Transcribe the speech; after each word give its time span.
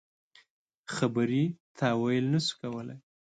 خبرې 0.95 1.43
تاویل 1.79 2.25
نه 2.33 2.39
شو 2.45 2.53
کولای. 2.61 2.99